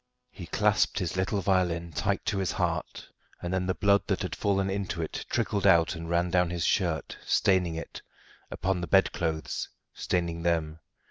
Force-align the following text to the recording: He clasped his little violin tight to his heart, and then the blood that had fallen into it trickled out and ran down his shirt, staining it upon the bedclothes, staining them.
He 0.31 0.47
clasped 0.47 0.97
his 0.97 1.15
little 1.15 1.41
violin 1.41 1.93
tight 1.93 2.25
to 2.25 2.39
his 2.39 2.53
heart, 2.53 3.07
and 3.39 3.53
then 3.53 3.67
the 3.67 3.75
blood 3.75 4.01
that 4.07 4.23
had 4.23 4.35
fallen 4.35 4.67
into 4.67 4.99
it 4.99 5.23
trickled 5.29 5.67
out 5.67 5.93
and 5.95 6.09
ran 6.09 6.31
down 6.31 6.49
his 6.49 6.65
shirt, 6.65 7.19
staining 7.23 7.75
it 7.75 8.01
upon 8.49 8.81
the 8.81 8.87
bedclothes, 8.87 9.69
staining 9.93 10.41
them. 10.41 10.79